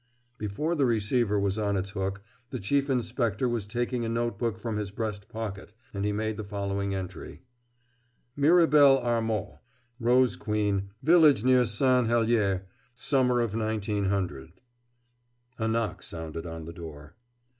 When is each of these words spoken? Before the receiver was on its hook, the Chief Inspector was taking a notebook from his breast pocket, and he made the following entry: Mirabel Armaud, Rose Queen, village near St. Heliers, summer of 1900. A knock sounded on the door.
Before 0.39 0.73
the 0.73 0.87
receiver 0.87 1.39
was 1.39 1.59
on 1.59 1.77
its 1.77 1.91
hook, 1.91 2.23
the 2.49 2.57
Chief 2.57 2.89
Inspector 2.89 3.47
was 3.47 3.67
taking 3.67 4.03
a 4.03 4.09
notebook 4.09 4.57
from 4.57 4.77
his 4.77 4.89
breast 4.89 5.29
pocket, 5.29 5.73
and 5.93 6.03
he 6.03 6.11
made 6.11 6.37
the 6.37 6.43
following 6.43 6.95
entry: 6.95 7.43
Mirabel 8.35 8.97
Armaud, 8.99 9.59
Rose 9.99 10.37
Queen, 10.37 10.89
village 11.03 11.43
near 11.43 11.67
St. 11.67 12.07
Heliers, 12.07 12.61
summer 12.95 13.41
of 13.41 13.53
1900. 13.53 14.53
A 15.59 15.67
knock 15.67 16.01
sounded 16.01 16.47
on 16.47 16.65
the 16.65 16.73
door. 16.73 17.13